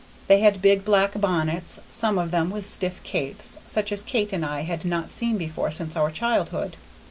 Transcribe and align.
They 0.25 0.39
had 0.39 0.63
big 0.63 0.83
black 0.83 1.21
bonnets, 1.21 1.79
some 1.91 2.17
of 2.17 2.31
them 2.31 2.49
with 2.49 2.65
stiff 2.65 3.03
capes, 3.03 3.59
such 3.67 3.91
as 3.91 4.01
Kate 4.01 4.33
and 4.33 4.43
I 4.43 4.61
had 4.61 4.83
not 4.83 5.11
seen 5.11 5.37
before 5.37 5.69
since 5.71 5.95
our 5.95 6.09
childhood. 6.09 6.75